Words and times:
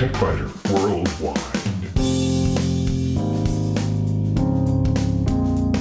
Worldwide. 0.00 1.36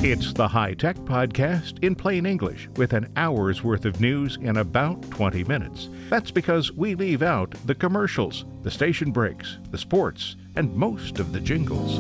It's 0.04 0.34
the 0.34 0.46
High 0.46 0.74
Tech 0.74 0.98
Podcast 0.98 1.82
in 1.86 1.96
plain 1.96 2.26
English 2.26 2.68
with 2.76 2.92
an 2.92 3.10
hour's 3.16 3.64
worth 3.64 3.86
of 3.86 4.02
news 4.02 4.38
in 4.42 4.58
about 4.58 5.10
20 5.12 5.46
minutes. 5.46 5.88
That's 6.10 6.32
because 6.32 6.74
we 6.74 6.96
leave 6.96 7.22
out 7.22 7.56
the 7.66 7.74
commercials, 7.74 8.44
the 8.62 8.70
station 8.70 9.14
breaks, 9.14 9.58
the 9.72 9.78
sports, 9.78 10.36
and 10.58 10.76
most 10.76 11.20
of 11.20 11.32
the 11.32 11.40
jingles. 11.40 12.00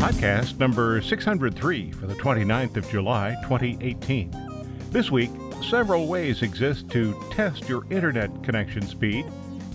Podcast 0.00 0.58
number 0.58 1.00
603 1.00 1.92
for 1.92 2.06
the 2.08 2.14
29th 2.14 2.76
of 2.76 2.90
July, 2.90 3.36
2018. 3.42 4.45
This 4.90 5.10
week, 5.10 5.30
several 5.68 6.06
ways 6.06 6.42
exist 6.42 6.88
to 6.90 7.14
test 7.30 7.68
your 7.68 7.84
internet 7.90 8.30
connection 8.42 8.86
speed 8.86 9.26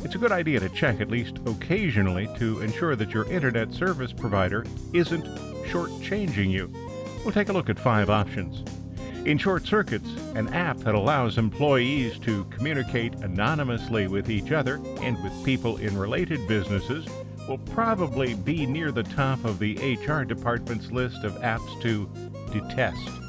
it's 0.03 0.15
a 0.15 0.17
good 0.17 0.31
idea 0.31 0.59
to 0.59 0.69
check 0.69 0.99
at 0.99 1.11
least 1.11 1.37
occasionally 1.45 2.27
to 2.39 2.59
ensure 2.61 2.95
that 2.95 3.11
your 3.11 3.31
internet 3.31 3.71
service 3.71 4.11
provider 4.11 4.65
isn't 4.93 5.23
shortchanging 5.65 6.49
you. 6.49 6.71
We'll 7.23 7.33
take 7.33 7.49
a 7.49 7.53
look 7.53 7.69
at 7.69 7.77
five 7.77 8.09
options. 8.09 8.63
In 9.27 9.37
short 9.37 9.67
circuits, 9.67 10.09
an 10.33 10.51
app 10.53 10.77
that 10.79 10.95
allows 10.95 11.37
employees 11.37 12.17
to 12.19 12.45
communicate 12.45 13.13
anonymously 13.15 14.07
with 14.07 14.31
each 14.31 14.51
other 14.51 14.81
and 15.01 15.21
with 15.23 15.45
people 15.45 15.77
in 15.77 15.95
related 15.95 16.47
businesses 16.47 17.05
will 17.47 17.59
probably 17.59 18.33
be 18.33 18.65
near 18.65 18.91
the 18.91 19.03
top 19.03 19.45
of 19.45 19.59
the 19.59 19.75
HR 19.95 20.23
department's 20.23 20.89
list 20.89 21.23
of 21.23 21.33
apps 21.41 21.79
to 21.83 22.09
detest. 22.51 23.20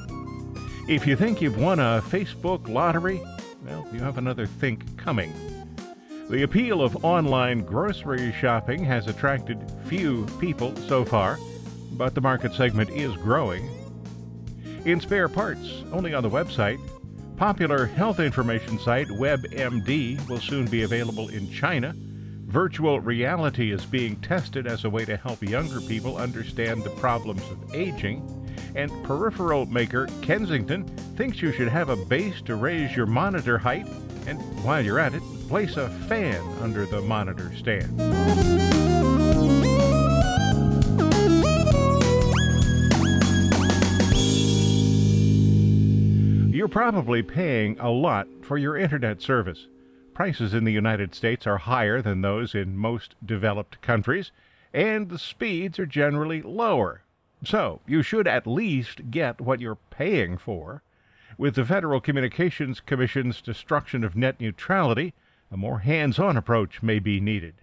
If 0.88 1.06
you 1.06 1.14
think 1.14 1.41
you've 1.41 1.60
won 1.60 1.78
a 1.78 2.02
Facebook 2.09 2.68
lottery, 2.68 3.22
well, 3.64 3.86
you 3.92 4.00
have 4.00 4.19
another 4.19 4.47
think 4.47 4.98
coming. 4.98 5.33
The 6.28 6.42
appeal 6.42 6.83
of 6.83 7.05
online 7.05 7.61
grocery 7.61 8.33
shopping 8.33 8.83
has 8.84 9.06
attracted 9.06 9.70
few 9.84 10.27
people 10.41 10.74
so 10.77 11.05
far, 11.05 11.39
but 11.92 12.16
the 12.16 12.20
market 12.20 12.52
segment 12.55 12.91
is 12.91 13.14
growing. 13.19 13.70
In 14.84 15.00
spare 15.00 15.28
parts, 15.28 15.84
only 15.92 16.14
on 16.14 16.24
the 16.24 16.30
website, 16.30 16.80
popular 17.36 17.86
health 17.86 18.19
information 18.19 18.77
site 18.80 19.06
WebMD 19.06 20.28
will 20.28 20.41
soon 20.41 20.67
be 20.67 20.83
available 20.83 21.28
in 21.28 21.48
China. 21.52 21.94
Virtual 22.46 22.98
reality 22.98 23.70
is 23.70 23.86
being 23.86 24.17
tested 24.17 24.67
as 24.67 24.84
a 24.84 24.91
way 24.91 25.05
to 25.05 25.17
help 25.17 25.42
younger 25.42 25.80
people 25.80 26.17
understand 26.17 26.83
the 26.83 26.91
problems 26.91 27.42
of 27.52 27.72
aging. 27.72 28.31
And 28.75 28.91
peripheral 29.05 29.67
maker 29.67 30.09
Kensington 30.23 30.84
thinks 31.17 31.42
you 31.42 31.53
should 31.53 31.69
have 31.69 31.89
a 31.89 31.97
base 31.97 32.41
to 32.42 32.56
raise 32.56 32.97
your 32.97 33.06
monitor 33.06 33.59
height. 33.59 33.87
And 34.27 34.41
while 34.64 34.84
you're 34.84 34.98
at 34.98 35.14
it, 35.14 35.23
place 35.48 35.77
a 35.77 35.89
fan 36.09 36.42
under 36.61 36.87
the 36.87 37.03
monitor 37.03 37.53
stand. 37.55 38.01
You're 46.55 46.69
probably 46.69 47.23
paying 47.23 47.79
a 47.81 47.91
lot 47.91 48.29
for 48.42 48.57
your 48.57 48.77
internet 48.77 49.20
service. 49.20 49.67
Prices 50.14 50.55
in 50.55 50.64
the 50.64 50.73
United 50.73 51.14
States 51.14 51.47
are 51.47 51.59
higher 51.59 52.01
than 52.01 52.20
those 52.20 52.55
in 52.55 52.77
most 52.77 53.17
developed 53.25 53.83
countries, 53.83 54.31
and 54.73 55.09
the 55.09 55.19
speeds 55.19 55.79
are 55.79 55.86
generally 55.86 56.41
lower. 56.41 57.03
So, 57.45 57.81
you 57.89 58.03
should 58.03 58.29
at 58.29 58.47
least 58.47 59.11
get 59.11 59.41
what 59.41 59.61
you're 59.61 59.79
paying 59.91 60.39
for. 60.39 60.83
With 61.37 61.57
the 61.57 61.65
Federal 61.65 62.01
Communications 62.01 62.79
Commission's 62.79 63.43
destruction 63.43 64.05
of 64.05 64.15
net 64.15 64.41
neutrality, 64.41 65.12
a 65.51 65.57
more 65.57 65.81
hands 65.81 66.20
on 66.20 66.37
approach 66.37 66.83
may 66.83 67.01
be 67.01 67.20
needed. 67.20 67.55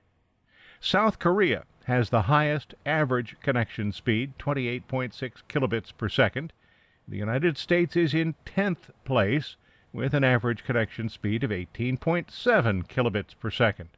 South 0.81 1.17
Korea 1.17 1.63
has 1.85 2.09
the 2.09 2.23
highest 2.23 2.75
average 2.85 3.37
connection 3.41 3.93
speed, 3.93 4.33
28.6 4.37 5.13
kilobits 5.47 5.95
per 5.95 6.09
second. 6.09 6.51
The 7.07 7.17
United 7.17 7.57
States 7.57 7.95
is 7.95 8.13
in 8.13 8.35
10th 8.45 8.89
place 9.05 9.55
with 9.93 10.13
an 10.13 10.23
average 10.23 10.65
connection 10.65 11.07
speed 11.07 11.43
of 11.43 11.51
18.7 11.51 12.27
kilobits 12.87 13.33
per 13.39 13.49
second. 13.49 13.89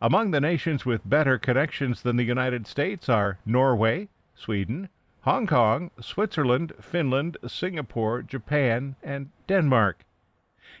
Among 0.00 0.30
the 0.30 0.40
nations 0.40 0.86
with 0.86 1.08
better 1.08 1.36
connections 1.36 2.02
than 2.02 2.16
the 2.16 2.24
United 2.24 2.66
States 2.66 3.08
are 3.08 3.38
Norway, 3.44 4.08
Sweden, 4.34 4.88
Hong 5.24 5.46
Kong, 5.46 5.90
Switzerland, 6.00 6.72
Finland, 6.80 7.36
Singapore, 7.46 8.22
Japan, 8.22 8.96
and 9.02 9.30
Denmark. 9.46 10.04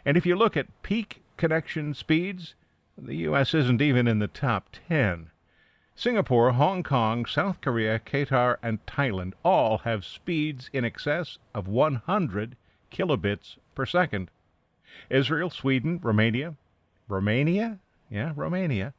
And 0.04 0.16
if 0.16 0.24
you 0.24 0.34
look 0.34 0.56
at 0.56 0.82
peak 0.82 1.22
connection 1.36 1.92
speeds, 1.92 2.54
the 2.96 3.16
U.S. 3.16 3.52
isn't 3.52 3.82
even 3.82 4.08
in 4.08 4.18
the 4.18 4.28
top 4.28 4.70
10. 4.88 5.30
Singapore, 5.94 6.52
Hong 6.52 6.82
Kong, 6.82 7.26
South 7.26 7.60
Korea, 7.60 7.98
Qatar, 7.98 8.56
and 8.62 8.84
Thailand 8.86 9.34
all 9.44 9.78
have 9.78 10.06
speeds 10.06 10.70
in 10.72 10.86
excess 10.86 11.36
of 11.54 11.68
100 11.68 12.56
kilobits 12.90 13.58
per 13.74 13.84
second. 13.84 14.30
Israel, 15.10 15.50
Sweden, 15.50 16.00
Romania, 16.02 16.56
Romania? 17.08 17.78
Yeah, 18.08 18.32
Romania. 18.34 18.94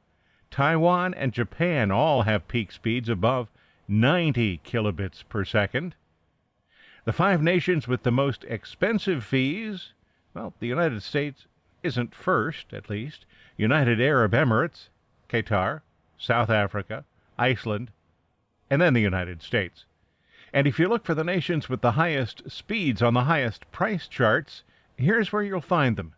Taiwan 0.51 1.13
and 1.13 1.33
Japan 1.33 1.89
all 1.91 2.23
have 2.23 2.47
peak 2.47 2.71
speeds 2.71 3.09
above 3.09 3.50
90 3.91 4.61
kilobits 4.65 5.21
per 5.27 5.43
second. 5.43 5.95
The 7.03 7.11
five 7.11 7.41
nations 7.43 7.89
with 7.89 8.03
the 8.03 8.11
most 8.11 8.45
expensive 8.45 9.21
fees, 9.21 9.91
well, 10.33 10.53
the 10.61 10.67
United 10.67 11.03
States, 11.03 11.45
isn't 11.83 12.15
first, 12.15 12.71
at 12.71 12.89
least. 12.89 13.25
United 13.57 13.99
Arab 13.99 14.31
Emirates, 14.31 14.87
Qatar, 15.27 15.81
South 16.17 16.49
Africa, 16.49 17.03
Iceland, 17.37 17.91
and 18.69 18.81
then 18.81 18.93
the 18.93 19.01
United 19.01 19.41
States. 19.41 19.83
And 20.53 20.67
if 20.67 20.79
you 20.79 20.87
look 20.87 21.05
for 21.05 21.13
the 21.13 21.25
nations 21.25 21.67
with 21.67 21.81
the 21.81 21.91
highest 21.91 22.49
speeds 22.49 23.01
on 23.01 23.13
the 23.13 23.25
highest 23.25 23.69
price 23.73 24.07
charts, 24.07 24.63
here's 24.95 25.33
where 25.33 25.43
you'll 25.43 25.59
find 25.59 25.97
them. 25.97 26.13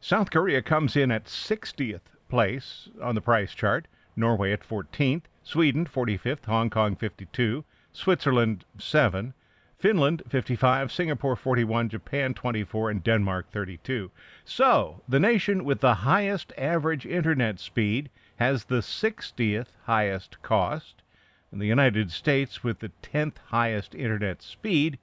South 0.00 0.32
Korea 0.32 0.60
comes 0.60 0.96
in 0.96 1.12
at 1.12 1.26
60th 1.26 2.00
place 2.28 2.88
on 3.00 3.14
the 3.14 3.20
price 3.20 3.54
chart, 3.54 3.86
Norway 4.16 4.52
at 4.52 4.68
14th, 4.68 5.22
Sweden 5.44 5.84
45th, 5.84 6.44
Hong 6.44 6.70
Kong 6.70 6.94
52, 6.94 7.64
Switzerland 7.92 8.64
7, 8.78 9.34
Finland 9.76 10.22
55, 10.28 10.92
Singapore 10.92 11.34
41, 11.34 11.88
Japan 11.88 12.32
24, 12.32 12.90
and 12.90 13.02
Denmark 13.02 13.50
32. 13.50 14.12
So, 14.44 15.02
the 15.08 15.18
nation 15.18 15.64
with 15.64 15.80
the 15.80 15.94
highest 15.94 16.52
average 16.56 17.04
internet 17.04 17.58
speed 17.58 18.08
has 18.36 18.64
the 18.64 18.82
60th 18.82 19.66
highest 19.84 20.40
cost, 20.42 21.02
and 21.50 21.60
the 21.60 21.66
United 21.66 22.12
States 22.12 22.62
with 22.62 22.78
the 22.78 22.92
10th 23.02 23.38
highest 23.46 23.94
internet 23.96 24.42
speed 24.42 24.98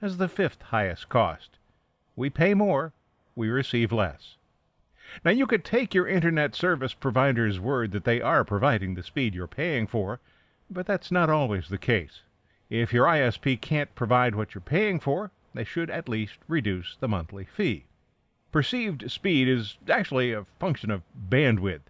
has 0.00 0.16
the 0.18 0.28
5th 0.28 0.62
highest 0.62 1.08
cost. 1.08 1.58
We 2.14 2.30
pay 2.30 2.54
more, 2.54 2.92
we 3.34 3.48
receive 3.48 3.90
less. 3.90 4.36
Now, 5.24 5.30
you 5.30 5.46
could 5.46 5.64
take 5.64 5.94
your 5.94 6.06
internet 6.06 6.54
service 6.54 6.94
provider's 6.94 7.58
word 7.58 7.92
that 7.92 8.04
they 8.04 8.20
are 8.20 8.44
providing 8.44 8.94
the 8.94 9.02
speed 9.02 9.34
you're 9.34 9.46
paying 9.46 9.86
for, 9.86 10.20
but 10.70 10.86
that's 10.86 11.10
not 11.10 11.28
always 11.28 11.68
the 11.68 11.78
case. 11.78 12.22
If 12.68 12.92
your 12.92 13.06
ISP 13.06 13.60
can't 13.60 13.94
provide 13.94 14.34
what 14.34 14.54
you're 14.54 14.60
paying 14.60 15.00
for, 15.00 15.32
they 15.54 15.64
should 15.64 15.90
at 15.90 16.08
least 16.08 16.38
reduce 16.46 16.96
the 16.96 17.08
monthly 17.08 17.44
fee. 17.44 17.86
Perceived 18.52 19.10
speed 19.10 19.48
is 19.48 19.78
actually 19.88 20.32
a 20.32 20.46
function 20.58 20.90
of 20.90 21.02
bandwidth. 21.28 21.82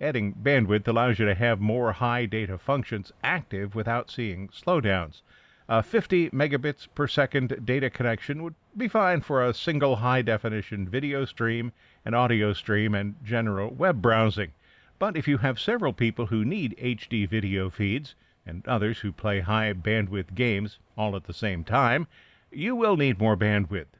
Adding 0.00 0.34
bandwidth 0.34 0.86
allows 0.86 1.18
you 1.18 1.24
to 1.24 1.34
have 1.34 1.60
more 1.60 1.92
high 1.92 2.26
data 2.26 2.58
functions 2.58 3.12
active 3.24 3.74
without 3.74 4.10
seeing 4.10 4.48
slowdowns. 4.48 5.22
A 5.68 5.82
50 5.82 6.30
megabits 6.30 6.86
per 6.94 7.08
second 7.08 7.66
data 7.66 7.90
connection 7.90 8.44
would 8.44 8.54
be 8.76 8.86
fine 8.86 9.20
for 9.20 9.44
a 9.44 9.52
single 9.52 9.96
high 9.96 10.22
definition 10.22 10.88
video 10.88 11.24
stream, 11.24 11.72
an 12.04 12.14
audio 12.14 12.52
stream, 12.52 12.94
and 12.94 13.16
general 13.24 13.70
web 13.70 14.00
browsing. 14.00 14.52
But 15.00 15.16
if 15.16 15.26
you 15.26 15.38
have 15.38 15.58
several 15.58 15.92
people 15.92 16.26
who 16.26 16.44
need 16.44 16.76
HD 16.78 17.28
video 17.28 17.68
feeds, 17.68 18.14
and 18.46 18.66
others 18.68 19.00
who 19.00 19.10
play 19.10 19.40
high 19.40 19.72
bandwidth 19.72 20.36
games 20.36 20.78
all 20.96 21.16
at 21.16 21.24
the 21.24 21.34
same 21.34 21.64
time, 21.64 22.06
you 22.52 22.76
will 22.76 22.96
need 22.96 23.18
more 23.18 23.36
bandwidth. 23.36 23.98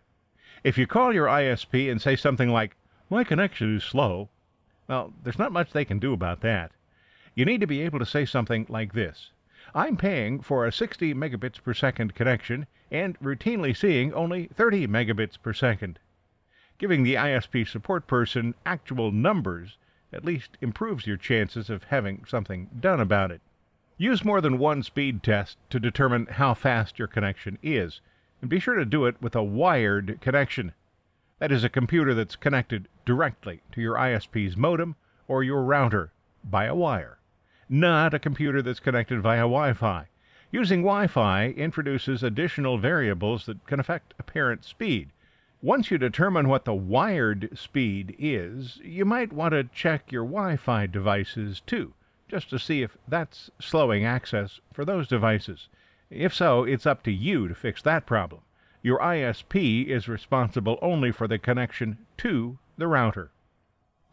If 0.63 0.79
you 0.79 0.87
call 0.87 1.13
your 1.13 1.27
ISP 1.27 1.91
and 1.91 2.01
say 2.01 2.15
something 2.15 2.49
like, 2.49 2.77
My 3.11 3.25
connection 3.25 3.77
is 3.77 3.83
slow, 3.83 4.29
well, 4.87 5.13
there's 5.25 5.39
not 5.39 5.51
much 5.51 5.73
they 5.73 5.85
can 5.85 5.99
do 5.99 6.13
about 6.13 6.43
that. 6.43 6.71
You 7.35 7.45
need 7.45 7.61
to 7.61 7.67
be 7.67 7.83
able 7.83 7.99
to 7.99 8.07
say 8.07 8.25
something 8.25 8.67
like 8.69 8.93
this 8.93 9.31
I'm 9.77 9.99
paying 9.99 10.41
for 10.41 10.65
a 10.65 10.73
60 10.73 11.13
megabits 11.13 11.63
per 11.63 11.75
second 11.75 12.15
connection 12.15 12.67
and 12.91 13.21
routinely 13.21 13.77
seeing 13.77 14.11
only 14.15 14.47
30 14.47 14.87
megabits 14.87 15.37
per 15.41 15.53
second. 15.53 15.99
Giving 16.79 17.03
the 17.03 17.17
ISP 17.17 17.69
support 17.69 18.07
person 18.07 18.55
actual 18.65 19.13
numbers 19.13 19.77
at 20.15 20.25
least 20.25 20.57
improves 20.63 21.07
your 21.07 21.19
chances 21.19 21.69
of 21.69 21.85
having 21.85 22.25
something 22.25 22.71
done 22.81 23.01
about 23.01 23.31
it. 23.31 23.43
Use 23.99 24.25
more 24.25 24.41
than 24.41 24.57
one 24.57 24.83
speed 24.83 25.23
test 25.23 25.59
to 25.69 25.79
determine 25.79 26.25
how 26.25 26.55
fast 26.55 26.99
your 26.99 27.07
connection 27.09 27.59
is, 27.63 28.01
and 28.41 28.49
be 28.49 28.59
sure 28.59 28.77
to 28.77 28.87
do 28.87 29.05
it 29.05 29.21
with 29.21 29.37
a 29.37 29.45
wired 29.45 30.23
connection. 30.23 30.73
That 31.39 31.53
is 31.53 31.65
a 31.65 31.69
computer 31.69 32.15
that's 32.15 32.37
connected 32.37 32.89
directly 33.05 33.61
to 33.73 33.83
your 33.83 33.97
ISP's 33.97 34.57
modem 34.57 34.97
or 35.29 35.43
your 35.45 35.63
router 35.63 36.13
by 36.43 36.65
a 36.65 36.75
wire, 36.75 37.19
not 37.69 38.15
a 38.15 38.19
computer 38.19 38.63
that's 38.63 38.81
connected 38.81 39.21
via 39.21 39.41
Wi 39.41 39.73
Fi. 39.73 40.07
Using 40.51 40.83
Wi 40.83 41.07
Fi 41.07 41.49
introduces 41.49 42.23
additional 42.23 42.79
variables 42.79 43.47
that 43.47 43.67
can 43.67 43.81
affect 43.81 44.15
apparent 44.19 44.65
speed. 44.65 45.11
Once 45.61 45.91
you 45.91 45.99
determine 45.99 46.49
what 46.49 46.65
the 46.65 46.75
wired 46.75 47.49
speed 47.59 48.15
is, 48.19 48.79
you 48.85 49.05
might 49.05 49.33
want 49.33 49.53
to 49.53 49.65
check 49.65 50.13
your 50.13 50.25
Wi 50.25 50.57
Fi 50.57 50.87
devices 50.87 51.61
too, 51.67 51.93
just 52.29 52.49
to 52.51 52.59
see 52.59 52.83
if 52.83 52.97
that's 53.09 53.51
slowing 53.59 54.05
access 54.05 54.61
for 54.73 54.85
those 54.85 55.09
devices. 55.09 55.69
If 56.11 56.33
so, 56.33 56.63
it's 56.63 56.87
up 56.87 57.03
to 57.03 57.11
you 57.11 57.49
to 57.49 57.55
fix 57.55 57.83
that 57.83 58.07
problem. 58.07 58.43
Your 58.83 59.01
ISP 59.01 59.87
is 59.89 60.09
responsible 60.09 60.79
only 60.81 61.11
for 61.11 61.27
the 61.27 61.39
connection 61.39 61.99
to 62.19 62.59
the 62.79 62.87
router. 62.87 63.31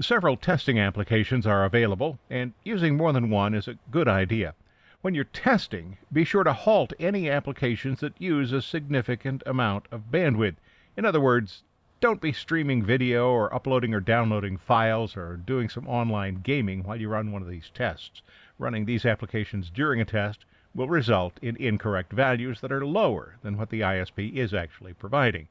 Several 0.03 0.35
testing 0.35 0.77
applications 0.77 1.47
are 1.47 1.63
available, 1.63 2.19
and 2.29 2.51
using 2.65 2.97
more 2.97 3.13
than 3.13 3.29
one 3.29 3.53
is 3.53 3.69
a 3.69 3.77
good 3.89 4.09
idea. 4.09 4.53
When 4.99 5.15
you're 5.15 5.23
testing, 5.23 5.97
be 6.11 6.25
sure 6.25 6.43
to 6.43 6.51
halt 6.51 6.91
any 6.99 7.29
applications 7.29 8.01
that 8.01 8.19
use 8.19 8.51
a 8.51 8.61
significant 8.61 9.43
amount 9.45 9.85
of 9.91 10.11
bandwidth. 10.11 10.57
In 10.97 11.05
other 11.05 11.21
words, 11.21 11.63
don't 12.01 12.19
be 12.19 12.33
streaming 12.33 12.83
video 12.83 13.29
or 13.29 13.55
uploading 13.55 13.93
or 13.93 14.01
downloading 14.01 14.57
files 14.57 15.15
or 15.15 15.37
doing 15.37 15.69
some 15.69 15.87
online 15.87 16.41
gaming 16.43 16.83
while 16.83 16.99
you 16.99 17.07
run 17.07 17.31
one 17.31 17.41
of 17.41 17.47
these 17.47 17.71
tests. 17.73 18.21
Running 18.59 18.83
these 18.83 19.05
applications 19.05 19.69
during 19.69 20.01
a 20.01 20.05
test 20.05 20.43
will 20.75 20.89
result 20.89 21.39
in 21.41 21.55
incorrect 21.55 22.11
values 22.11 22.59
that 22.59 22.73
are 22.73 22.85
lower 22.85 23.37
than 23.41 23.55
what 23.55 23.69
the 23.69 23.79
ISP 23.79 24.33
is 24.35 24.53
actually 24.53 24.91
providing. 24.91 25.47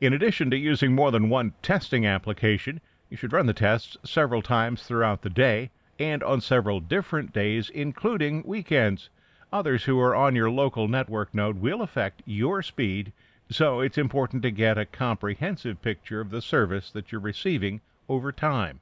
In 0.00 0.12
addition 0.12 0.50
to 0.50 0.56
using 0.56 0.96
more 0.96 1.12
than 1.12 1.30
one 1.30 1.54
testing 1.62 2.04
application, 2.04 2.80
you 3.14 3.16
should 3.16 3.32
run 3.32 3.46
the 3.46 3.54
tests 3.54 3.96
several 4.02 4.42
times 4.42 4.82
throughout 4.82 5.22
the 5.22 5.30
day 5.30 5.70
and 6.00 6.20
on 6.24 6.40
several 6.40 6.80
different 6.80 7.32
days, 7.32 7.70
including 7.70 8.42
weekends. 8.44 9.08
Others 9.52 9.84
who 9.84 10.00
are 10.00 10.16
on 10.16 10.34
your 10.34 10.50
local 10.50 10.88
network 10.88 11.32
node 11.32 11.60
will 11.60 11.80
affect 11.80 12.24
your 12.26 12.60
speed, 12.60 13.12
so 13.48 13.78
it's 13.78 13.96
important 13.96 14.42
to 14.42 14.50
get 14.50 14.76
a 14.76 14.84
comprehensive 14.84 15.80
picture 15.80 16.20
of 16.20 16.30
the 16.30 16.42
service 16.42 16.90
that 16.90 17.12
you're 17.12 17.20
receiving 17.20 17.80
over 18.08 18.32
time. 18.32 18.80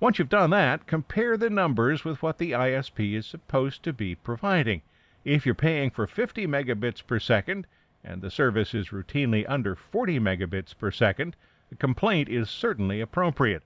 Once 0.00 0.18
you've 0.18 0.30
done 0.30 0.48
that, 0.48 0.86
compare 0.86 1.36
the 1.36 1.50
numbers 1.50 2.02
with 2.02 2.22
what 2.22 2.38
the 2.38 2.52
ISP 2.52 3.12
is 3.12 3.26
supposed 3.26 3.82
to 3.82 3.92
be 3.92 4.14
providing. 4.14 4.80
If 5.22 5.44
you're 5.44 5.54
paying 5.54 5.90
for 5.90 6.06
50 6.06 6.46
megabits 6.46 7.06
per 7.06 7.18
second 7.18 7.66
and 8.02 8.22
the 8.22 8.30
service 8.30 8.72
is 8.72 8.88
routinely 8.88 9.44
under 9.46 9.76
40 9.76 10.18
megabits 10.18 10.74
per 10.74 10.90
second, 10.90 11.36
complaint 11.76 12.28
is 12.28 12.50
certainly 12.50 13.00
appropriate. 13.00 13.62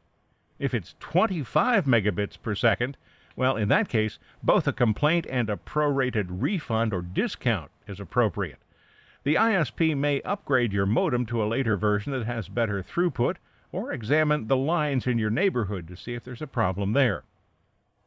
If 0.59 0.75
it's 0.75 0.95
25 1.01 1.85
megabits 1.87 2.41
per 2.41 2.55
second, 2.55 2.97
well, 3.37 3.57
in 3.57 3.69
that 3.69 3.89
case, 3.89 4.19
both 4.43 4.69
a 4.69 4.73
complaint 4.73 5.27
and 5.29 5.51
a 5.51 5.57
prorated 5.57 6.27
refund 6.29 6.95
or 6.95 7.03
discount 7.03 7.71
is 7.89 7.99
appropriate. 7.99 8.59
The 9.25 9.37
ISP 9.37 9.97
may 9.97 10.21
upgrade 10.23 10.73
your 10.73 10.87
modem 10.87 11.27
to 11.27 11.43
a 11.43 11.49
later 11.49 11.77
version 11.77 12.13
that 12.13 12.27
has 12.27 12.49
better 12.49 12.83
throughput 12.83 13.37
or 13.73 13.93
examine 13.93 14.47
the 14.47 14.57
lines 14.57 15.07
in 15.07 15.19
your 15.19 15.31
neighborhood 15.31 15.89
to 15.89 15.97
see 15.97 16.15
if 16.15 16.23
there's 16.23 16.43
a 16.43 16.47
problem 16.47 16.93
there. 16.93 17.25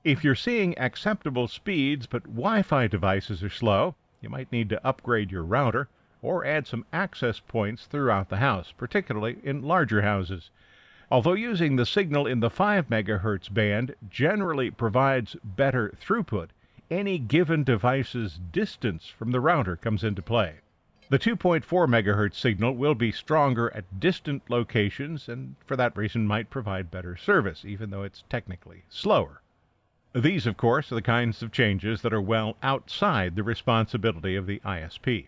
If 0.03 0.23
you're 0.23 0.35
seeing 0.35 0.77
acceptable 0.77 1.47
speeds 1.47 2.05
but 2.05 2.23
Wi 2.23 2.61
Fi 2.61 2.87
devices 2.87 3.43
are 3.43 3.49
slow, 3.49 3.95
you 4.21 4.29
might 4.29 4.51
need 4.51 4.69
to 4.69 4.87
upgrade 4.87 5.31
your 5.31 5.43
router 5.43 5.89
or 6.21 6.45
add 6.45 6.67
some 6.67 6.85
access 6.91 7.39
points 7.39 7.85
throughout 7.85 8.29
the 8.29 8.37
house, 8.37 8.73
particularly 8.77 9.37
in 9.43 9.61
larger 9.61 10.01
houses. 10.01 10.49
Although 11.09 11.33
using 11.33 11.75
the 11.75 11.85
signal 11.85 12.27
in 12.27 12.41
the 12.41 12.49
5 12.49 12.89
MHz 12.89 13.53
band 13.53 13.95
generally 14.09 14.69
provides 14.69 15.37
better 15.43 15.95
throughput, 16.01 16.49
any 16.91 17.17
given 17.17 17.63
device's 17.63 18.39
distance 18.51 19.07
from 19.07 19.31
the 19.31 19.39
router 19.39 19.75
comes 19.75 20.03
into 20.03 20.21
play. 20.21 20.55
The 21.09 21.19
2.4 21.19 21.63
MHz 21.63 22.33
signal 22.33 22.75
will 22.75 22.95
be 22.95 23.13
stronger 23.13 23.73
at 23.73 23.99
distant 23.99 24.49
locations 24.49 25.29
and 25.29 25.55
for 25.65 25.77
that 25.77 25.95
reason 25.95 26.27
might 26.27 26.49
provide 26.49 26.91
better 26.91 27.15
service, 27.15 27.63
even 27.63 27.89
though 27.89 28.03
it's 28.03 28.25
technically 28.29 28.83
slower. 28.89 29.41
These, 30.13 30.45
of 30.45 30.57
course, 30.57 30.91
are 30.91 30.95
the 30.95 31.01
kinds 31.01 31.41
of 31.41 31.53
changes 31.53 32.01
that 32.01 32.13
are 32.13 32.21
well 32.21 32.57
outside 32.61 33.35
the 33.35 33.43
responsibility 33.43 34.35
of 34.35 34.47
the 34.47 34.59
ISP. 34.65 35.27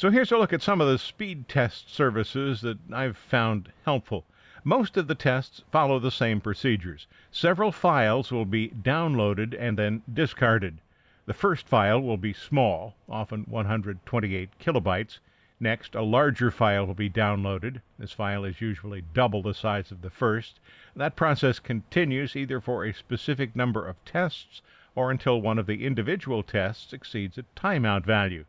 So 0.00 0.10
here's 0.10 0.32
a 0.32 0.38
look 0.38 0.54
at 0.54 0.62
some 0.62 0.80
of 0.80 0.88
the 0.88 0.96
speed 0.96 1.46
test 1.46 1.94
services 1.94 2.62
that 2.62 2.78
I've 2.90 3.18
found 3.18 3.70
helpful. 3.84 4.24
Most 4.64 4.96
of 4.96 5.08
the 5.08 5.14
tests 5.14 5.62
follow 5.70 5.98
the 5.98 6.10
same 6.10 6.40
procedures. 6.40 7.06
Several 7.30 7.70
files 7.70 8.32
will 8.32 8.46
be 8.46 8.70
downloaded 8.70 9.54
and 9.60 9.78
then 9.78 10.00
discarded. 10.10 10.78
The 11.26 11.34
first 11.34 11.68
file 11.68 12.00
will 12.00 12.16
be 12.16 12.32
small, 12.32 12.94
often 13.10 13.42
128 13.42 14.58
kilobytes. 14.58 15.18
Next, 15.60 15.94
a 15.94 16.00
larger 16.00 16.50
file 16.50 16.86
will 16.86 16.94
be 16.94 17.10
downloaded. 17.10 17.82
This 17.98 18.12
file 18.12 18.46
is 18.46 18.62
usually 18.62 19.02
double 19.12 19.42
the 19.42 19.52
size 19.52 19.90
of 19.90 20.00
the 20.00 20.08
first. 20.08 20.60
That 20.96 21.14
process 21.14 21.58
continues 21.58 22.34
either 22.34 22.62
for 22.62 22.86
a 22.86 22.94
specific 22.94 23.54
number 23.54 23.86
of 23.86 24.02
tests 24.06 24.62
or 24.94 25.10
until 25.10 25.42
one 25.42 25.58
of 25.58 25.66
the 25.66 25.84
individual 25.84 26.42
tests 26.42 26.94
exceeds 26.94 27.36
a 27.36 27.44
timeout 27.54 28.06
value. 28.06 28.46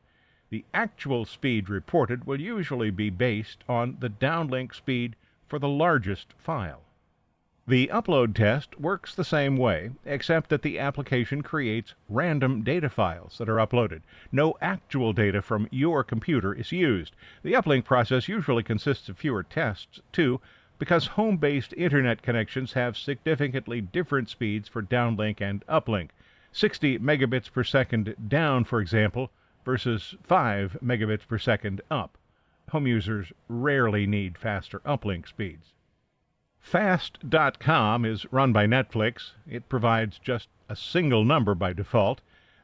The 0.51 0.65
actual 0.73 1.23
speed 1.23 1.69
reported 1.69 2.27
will 2.27 2.41
usually 2.41 2.91
be 2.91 3.09
based 3.09 3.63
on 3.69 3.95
the 4.01 4.09
downlink 4.09 4.75
speed 4.75 5.15
for 5.47 5.59
the 5.59 5.69
largest 5.69 6.33
file. 6.37 6.81
The 7.65 7.87
upload 7.87 8.35
test 8.35 8.77
works 8.77 9.15
the 9.15 9.23
same 9.23 9.55
way, 9.55 9.91
except 10.03 10.49
that 10.49 10.61
the 10.61 10.77
application 10.77 11.41
creates 11.41 11.95
random 12.09 12.63
data 12.63 12.89
files 12.89 13.37
that 13.37 13.47
are 13.47 13.65
uploaded. 13.65 14.01
No 14.29 14.57
actual 14.59 15.13
data 15.13 15.41
from 15.41 15.69
your 15.71 16.03
computer 16.03 16.53
is 16.53 16.73
used. 16.73 17.15
The 17.43 17.53
uplink 17.53 17.85
process 17.85 18.27
usually 18.27 18.63
consists 18.63 19.07
of 19.07 19.17
fewer 19.17 19.43
tests, 19.43 20.01
too, 20.11 20.41
because 20.79 21.15
home 21.15 21.37
based 21.37 21.73
internet 21.77 22.21
connections 22.21 22.73
have 22.73 22.97
significantly 22.97 23.79
different 23.79 24.27
speeds 24.27 24.67
for 24.67 24.83
downlink 24.83 25.39
and 25.39 25.65
uplink. 25.67 26.09
60 26.51 26.99
megabits 26.99 27.49
per 27.49 27.63
second 27.63 28.15
down, 28.27 28.65
for 28.65 28.81
example, 28.81 29.31
versus 29.65 30.15
5 30.23 30.77
megabits 30.83 31.27
per 31.27 31.37
second 31.37 31.81
up. 31.89 32.17
Home 32.69 32.87
users 32.87 33.33
rarely 33.47 34.07
need 34.07 34.37
faster 34.37 34.79
uplink 34.79 35.27
speeds. 35.27 35.73
Fast.com 36.59 38.05
is 38.05 38.31
run 38.31 38.53
by 38.53 38.65
Netflix. 38.65 39.31
It 39.49 39.67
provides 39.67 40.19
just 40.19 40.47
a 40.69 40.75
single 40.75 41.25
number 41.25 41.55
by 41.55 41.73
default, 41.73 42.21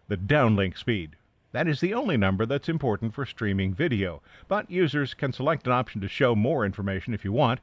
the 0.07 0.17
downlink 0.17 0.77
speed. 0.77 1.15
That 1.51 1.67
is 1.67 1.79
the 1.79 1.93
only 1.93 2.17
number 2.17 2.45
that's 2.45 2.69
important 2.69 3.13
for 3.13 3.25
streaming 3.25 3.74
video, 3.74 4.21
but 4.48 4.69
users 4.69 5.13
can 5.13 5.33
select 5.33 5.65
an 5.65 5.74
option 5.74 6.00
to 6.01 6.07
show 6.07 6.36
more 6.36 6.65
information 6.65 7.13
if 7.13 7.25
you 7.25 7.31
want. 7.31 7.60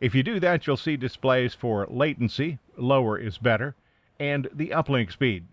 If 0.00 0.14
you 0.14 0.22
do 0.22 0.38
that, 0.40 0.66
you'll 0.66 0.76
see 0.76 0.96
displays 0.96 1.54
for 1.54 1.86
latency, 1.88 2.58
lower 2.76 3.18
is 3.18 3.38
better, 3.38 3.74
and 4.20 4.48
the 4.52 4.68
uplink 4.68 5.10
speed. 5.10 5.46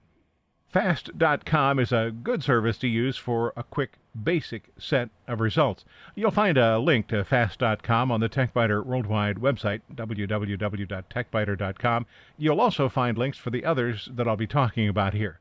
Fast.com 0.69 1.79
is 1.79 1.91
a 1.93 2.13
good 2.23 2.43
service 2.43 2.77
to 2.79 2.87
use 2.87 3.17
for 3.17 3.53
a 3.55 3.63
quick, 3.63 3.93
basic 4.23 4.71
set 4.77 5.09
of 5.25 5.39
results. 5.39 5.85
You'll 6.15 6.31
find 6.31 6.57
a 6.57 6.79
link 6.79 7.07
to 7.07 7.23
Fast.com 7.23 8.11
on 8.11 8.19
the 8.19 8.27
TechByter 8.27 8.85
Worldwide 8.85 9.37
website, 9.37 9.79
www.techbyter.com. 9.93 12.05
You'll 12.37 12.59
also 12.59 12.89
find 12.89 13.17
links 13.17 13.37
for 13.37 13.51
the 13.51 13.63
others 13.63 14.09
that 14.13 14.27
I'll 14.27 14.35
be 14.35 14.47
talking 14.47 14.89
about 14.89 15.13
here. 15.13 15.39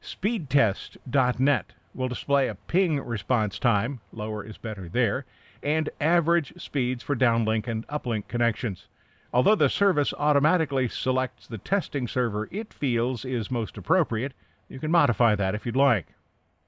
Speedtest.net 0.00 1.72
will 1.92 2.08
display 2.08 2.46
a 2.46 2.54
ping 2.54 3.00
response 3.00 3.58
time, 3.58 3.98
lower 4.12 4.44
is 4.44 4.58
better 4.58 4.88
there, 4.88 5.26
and 5.60 5.90
average 6.00 6.54
speeds 6.56 7.02
for 7.02 7.16
downlink 7.16 7.66
and 7.66 7.84
uplink 7.88 8.28
connections. 8.28 8.86
Although 9.32 9.56
the 9.56 9.68
service 9.68 10.14
automatically 10.16 10.88
selects 10.88 11.46
the 11.46 11.58
testing 11.58 12.06
server 12.06 12.48
it 12.52 12.72
feels 12.72 13.24
is 13.24 13.50
most 13.50 13.76
appropriate, 13.76 14.32
you 14.68 14.78
can 14.78 14.90
modify 14.90 15.34
that 15.34 15.54
if 15.54 15.64
you'd 15.64 15.76
like. 15.76 16.08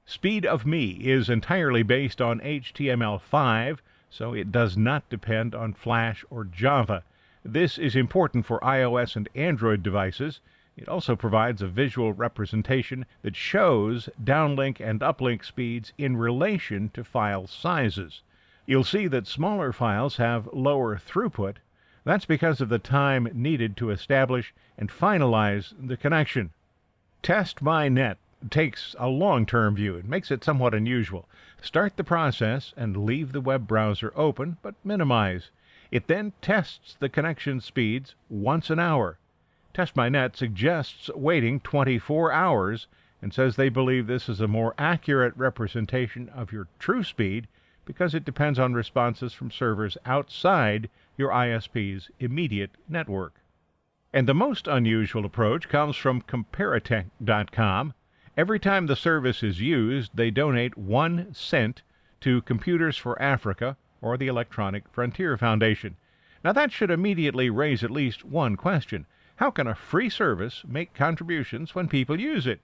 Speed 0.05 0.45
of 0.45 0.65
Me 0.65 0.89
is 0.89 1.29
entirely 1.29 1.83
based 1.83 2.21
on 2.21 2.39
HTML5, 2.39 3.79
so 4.09 4.33
it 4.33 4.51
does 4.51 4.75
not 4.75 5.09
depend 5.09 5.53
on 5.53 5.73
Flash 5.73 6.25
or 6.29 6.43
Java. 6.43 7.03
This 7.45 7.77
is 7.77 7.95
important 7.95 8.45
for 8.45 8.59
iOS 8.59 9.15
and 9.15 9.29
Android 9.35 9.83
devices. 9.83 10.41
It 10.75 10.89
also 10.89 11.15
provides 11.15 11.61
a 11.61 11.67
visual 11.67 12.13
representation 12.13 13.05
that 13.21 13.35
shows 13.35 14.09
downlink 14.23 14.79
and 14.79 15.01
uplink 15.01 15.45
speeds 15.45 15.93
in 15.97 16.17
relation 16.17 16.89
to 16.93 17.03
file 17.03 17.45
sizes. 17.45 18.21
You'll 18.65 18.83
see 18.83 19.07
that 19.07 19.27
smaller 19.27 19.71
files 19.71 20.17
have 20.17 20.49
lower 20.53 20.97
throughput. 20.97 21.57
That's 22.03 22.25
because 22.25 22.61
of 22.61 22.69
the 22.69 22.79
time 22.79 23.29
needed 23.33 23.77
to 23.77 23.91
establish 23.91 24.53
and 24.77 24.89
finalize 24.89 25.73
the 25.79 25.97
connection. 25.97 26.51
Test 27.23 27.61
my 27.61 27.87
net 27.87 28.17
takes 28.49 28.95
a 28.97 29.07
long 29.07 29.45
term 29.45 29.75
view. 29.75 29.95
It 29.95 30.05
makes 30.05 30.31
it 30.31 30.43
somewhat 30.43 30.73
unusual. 30.73 31.29
Start 31.61 31.95
the 31.95 32.03
process 32.03 32.73
and 32.75 33.05
leave 33.05 33.31
the 33.31 33.41
web 33.41 33.67
browser 33.67 34.11
open, 34.15 34.57
but 34.63 34.73
minimize. 34.83 35.51
It 35.91 36.07
then 36.07 36.33
tests 36.41 36.95
the 36.99 37.09
connection 37.09 37.61
speeds 37.61 38.15
once 38.27 38.71
an 38.71 38.79
hour. 38.79 39.19
TestMyNet 39.75 40.35
suggests 40.35 41.11
waiting 41.13 41.59
24 41.59 42.31
hours 42.31 42.87
and 43.21 43.31
says 43.31 43.55
they 43.55 43.69
believe 43.69 44.07
this 44.07 44.27
is 44.27 44.41
a 44.41 44.47
more 44.47 44.73
accurate 44.79 45.37
representation 45.37 46.27
of 46.29 46.51
your 46.51 46.67
true 46.79 47.03
speed 47.03 47.47
because 47.85 48.15
it 48.15 48.25
depends 48.25 48.57
on 48.57 48.73
responses 48.73 49.31
from 49.31 49.51
servers 49.51 49.95
outside 50.07 50.89
your 51.17 51.29
ISP's 51.29 52.09
immediate 52.19 52.71
network. 52.89 53.40
And 54.13 54.27
the 54.27 54.33
most 54.33 54.67
unusual 54.67 55.23
approach 55.23 55.69
comes 55.69 55.95
from 55.95 56.21
Comparitech.com. 56.21 57.93
Every 58.35 58.59
time 58.59 58.87
the 58.87 58.95
service 58.97 59.41
is 59.41 59.61
used, 59.61 60.11
they 60.15 60.29
donate 60.29 60.77
one 60.77 61.33
cent 61.33 61.81
to 62.19 62.41
Computers 62.41 62.97
for 62.97 63.21
Africa 63.21 63.77
or 64.01 64.17
the 64.17 64.27
Electronic 64.27 64.89
Frontier 64.91 65.37
Foundation. 65.37 65.95
Now, 66.43 66.51
that 66.51 66.73
should 66.73 66.91
immediately 66.91 67.49
raise 67.49 67.83
at 67.83 67.91
least 67.91 68.25
one 68.25 68.57
question 68.57 69.05
How 69.37 69.49
can 69.49 69.67
a 69.67 69.75
free 69.75 70.09
service 70.09 70.63
make 70.67 70.93
contributions 70.93 71.73
when 71.73 71.87
people 71.87 72.19
use 72.19 72.45
it? 72.45 72.59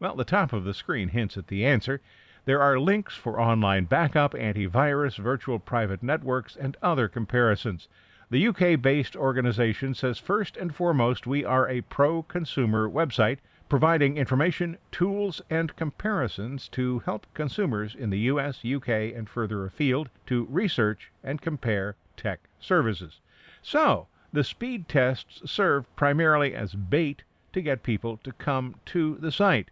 Well, 0.00 0.16
the 0.16 0.24
top 0.24 0.52
of 0.52 0.64
the 0.64 0.74
screen 0.74 1.08
hints 1.08 1.38
at 1.38 1.46
the 1.46 1.64
answer. 1.64 2.02
There 2.44 2.60
are 2.60 2.78
links 2.78 3.14
for 3.14 3.40
online 3.40 3.86
backup, 3.86 4.32
antivirus, 4.34 5.16
virtual 5.16 5.58
private 5.58 6.02
networks, 6.02 6.56
and 6.56 6.76
other 6.82 7.08
comparisons. 7.08 7.88
The 8.30 8.48
UK 8.48 8.82
based 8.82 9.16
organization 9.16 9.94
says 9.94 10.18
first 10.18 10.58
and 10.58 10.74
foremost, 10.74 11.26
we 11.26 11.46
are 11.46 11.66
a 11.66 11.80
pro 11.80 12.22
consumer 12.22 12.86
website 12.86 13.38
providing 13.70 14.18
information, 14.18 14.76
tools, 14.92 15.40
and 15.48 15.74
comparisons 15.76 16.68
to 16.68 16.98
help 17.00 17.26
consumers 17.32 17.94
in 17.94 18.10
the 18.10 18.18
US, 18.32 18.62
UK, 18.66 18.88
and 18.88 19.30
further 19.30 19.64
afield 19.64 20.10
to 20.26 20.46
research 20.50 21.10
and 21.24 21.40
compare 21.40 21.96
tech 22.18 22.40
services. 22.60 23.20
So, 23.62 24.08
the 24.30 24.44
speed 24.44 24.88
tests 24.88 25.50
serve 25.50 25.84
primarily 25.96 26.54
as 26.54 26.74
bait 26.74 27.22
to 27.54 27.62
get 27.62 27.82
people 27.82 28.18
to 28.24 28.32
come 28.32 28.74
to 28.86 29.16
the 29.16 29.32
site. 29.32 29.70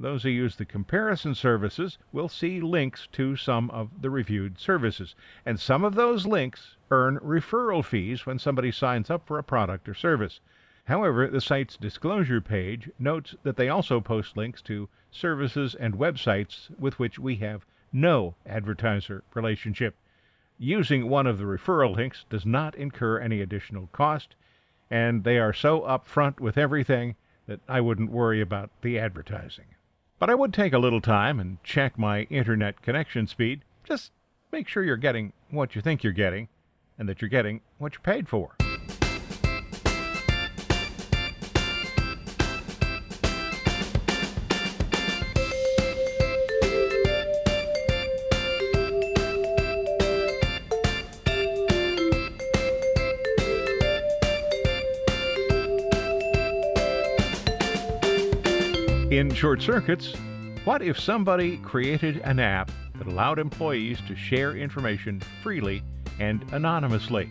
Those 0.00 0.22
who 0.22 0.28
use 0.28 0.54
the 0.54 0.64
comparison 0.64 1.34
services 1.34 1.98
will 2.12 2.28
see 2.28 2.60
links 2.60 3.08
to 3.12 3.34
some 3.34 3.68
of 3.70 4.00
the 4.00 4.10
reviewed 4.10 4.56
services, 4.60 5.16
and 5.44 5.58
some 5.58 5.82
of 5.82 5.96
those 5.96 6.24
links 6.24 6.76
earn 6.92 7.18
referral 7.18 7.84
fees 7.84 8.24
when 8.24 8.38
somebody 8.38 8.70
signs 8.70 9.10
up 9.10 9.26
for 9.26 9.38
a 9.38 9.42
product 9.42 9.88
or 9.88 9.94
service. 9.94 10.38
However, 10.84 11.26
the 11.26 11.40
site's 11.40 11.76
disclosure 11.76 12.40
page 12.40 12.88
notes 12.96 13.34
that 13.42 13.56
they 13.56 13.68
also 13.68 14.00
post 14.00 14.36
links 14.36 14.62
to 14.62 14.88
services 15.10 15.74
and 15.74 15.98
websites 15.98 16.68
with 16.78 17.00
which 17.00 17.18
we 17.18 17.36
have 17.36 17.66
no 17.92 18.36
advertiser 18.46 19.24
relationship. 19.34 19.96
Using 20.58 21.08
one 21.08 21.26
of 21.26 21.38
the 21.38 21.44
referral 21.44 21.96
links 21.96 22.24
does 22.30 22.46
not 22.46 22.76
incur 22.76 23.18
any 23.18 23.40
additional 23.40 23.88
cost, 23.88 24.36
and 24.90 25.24
they 25.24 25.38
are 25.38 25.52
so 25.52 25.80
upfront 25.80 26.38
with 26.38 26.56
everything 26.56 27.16
that 27.46 27.60
I 27.68 27.80
wouldn't 27.80 28.12
worry 28.12 28.40
about 28.40 28.70
the 28.82 28.96
advertising. 28.96 29.74
But 30.18 30.30
I 30.30 30.34
would 30.34 30.52
take 30.52 30.72
a 30.72 30.78
little 30.78 31.00
time 31.00 31.38
and 31.38 31.62
check 31.62 31.96
my 31.96 32.22
internet 32.22 32.82
connection 32.82 33.26
speed. 33.26 33.62
Just 33.84 34.10
make 34.50 34.66
sure 34.66 34.82
you're 34.82 34.96
getting 34.96 35.32
what 35.50 35.76
you 35.76 35.80
think 35.80 36.02
you're 36.02 36.12
getting 36.12 36.48
and 36.98 37.08
that 37.08 37.22
you're 37.22 37.28
getting 37.28 37.60
what 37.78 37.94
you're 37.94 38.00
paid 38.00 38.28
for. 38.28 38.56
In 59.28 59.34
short 59.34 59.60
circuits, 59.60 60.14
what 60.64 60.80
if 60.80 60.98
somebody 60.98 61.58
created 61.58 62.16
an 62.24 62.40
app 62.40 62.70
that 62.94 63.06
allowed 63.06 63.38
employees 63.38 64.00
to 64.08 64.16
share 64.16 64.56
information 64.56 65.20
freely 65.42 65.82
and 66.18 66.50
anonymously? 66.50 67.30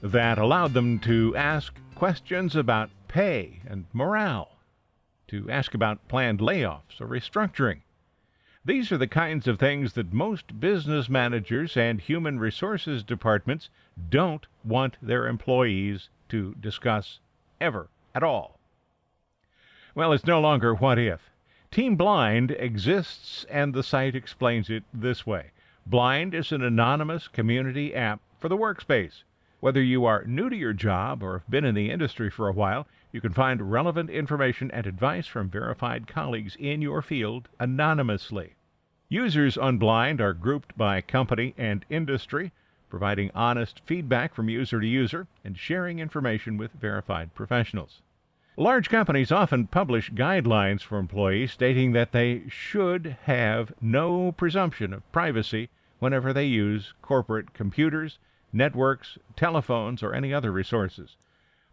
That 0.00 0.38
allowed 0.38 0.74
them 0.74 1.00
to 1.00 1.34
ask 1.34 1.74
questions 1.96 2.54
about 2.54 2.90
pay 3.08 3.60
and 3.66 3.86
morale, 3.92 4.58
to 5.26 5.50
ask 5.50 5.74
about 5.74 6.06
planned 6.06 6.38
layoffs 6.38 7.00
or 7.00 7.08
restructuring. 7.08 7.80
These 8.64 8.92
are 8.92 8.98
the 8.98 9.08
kinds 9.08 9.48
of 9.48 9.58
things 9.58 9.94
that 9.94 10.12
most 10.12 10.60
business 10.60 11.08
managers 11.08 11.76
and 11.76 12.00
human 12.00 12.38
resources 12.38 13.02
departments 13.02 13.70
don't 14.08 14.46
want 14.62 14.98
their 15.02 15.26
employees 15.26 16.10
to 16.28 16.54
discuss 16.60 17.18
ever 17.60 17.88
at 18.14 18.22
all. 18.22 18.53
Well, 19.96 20.12
it's 20.12 20.26
no 20.26 20.40
longer 20.40 20.74
what 20.74 20.98
if. 20.98 21.30
Team 21.70 21.94
Blind 21.94 22.50
exists, 22.50 23.46
and 23.48 23.72
the 23.72 23.84
site 23.84 24.16
explains 24.16 24.68
it 24.68 24.82
this 24.92 25.24
way 25.24 25.52
Blind 25.86 26.34
is 26.34 26.50
an 26.50 26.62
anonymous 26.62 27.28
community 27.28 27.94
app 27.94 28.20
for 28.40 28.48
the 28.48 28.56
workspace. 28.56 29.22
Whether 29.60 29.80
you 29.80 30.04
are 30.04 30.24
new 30.24 30.50
to 30.50 30.56
your 30.56 30.72
job 30.72 31.22
or 31.22 31.38
have 31.38 31.48
been 31.48 31.64
in 31.64 31.76
the 31.76 31.92
industry 31.92 32.28
for 32.28 32.48
a 32.48 32.52
while, 32.52 32.88
you 33.12 33.20
can 33.20 33.32
find 33.32 33.70
relevant 33.70 34.10
information 34.10 34.68
and 34.72 34.84
advice 34.84 35.28
from 35.28 35.48
verified 35.48 36.08
colleagues 36.08 36.56
in 36.56 36.82
your 36.82 37.00
field 37.00 37.48
anonymously. 37.60 38.54
Users 39.08 39.56
on 39.56 39.78
Blind 39.78 40.20
are 40.20 40.34
grouped 40.34 40.76
by 40.76 41.02
company 41.02 41.54
and 41.56 41.84
industry, 41.88 42.50
providing 42.90 43.30
honest 43.32 43.80
feedback 43.86 44.34
from 44.34 44.48
user 44.48 44.80
to 44.80 44.86
user 44.88 45.28
and 45.44 45.56
sharing 45.56 46.00
information 46.00 46.56
with 46.56 46.72
verified 46.72 47.32
professionals. 47.32 48.02
Large 48.56 48.88
companies 48.88 49.32
often 49.32 49.66
publish 49.66 50.12
guidelines 50.12 50.80
for 50.80 50.98
employees 50.98 51.50
stating 51.50 51.90
that 51.90 52.12
they 52.12 52.44
should 52.48 53.16
have 53.24 53.72
no 53.80 54.30
presumption 54.30 54.92
of 54.92 55.10
privacy 55.10 55.70
whenever 55.98 56.32
they 56.32 56.44
use 56.44 56.94
corporate 57.02 57.52
computers, 57.52 58.18
networks, 58.52 59.18
telephones, 59.34 60.04
or 60.04 60.14
any 60.14 60.32
other 60.32 60.52
resources. 60.52 61.16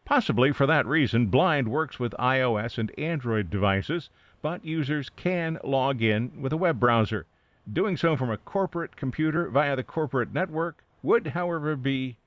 Possibly 0.05 0.51
for 0.51 0.65
that 0.65 0.88
reason, 0.88 1.27
Blind 1.27 1.67
works 1.67 2.00
with 2.00 2.13
iOS 2.13 2.79
and 2.79 2.97
Android 2.97 3.51
devices, 3.51 4.09
but 4.41 4.65
users 4.65 5.09
can 5.09 5.59
log 5.63 6.01
in 6.01 6.41
with 6.41 6.51
a 6.51 6.57
web 6.57 6.79
browser. 6.79 7.27
Doing 7.71 7.95
so 7.95 8.17
from 8.17 8.31
a 8.31 8.38
corporate 8.38 8.95
computer 8.95 9.50
via 9.50 9.75
the 9.75 9.83
corporate 9.83 10.33
network 10.33 10.83
would, 11.03 11.27
however, 11.27 11.75
be 11.75 12.17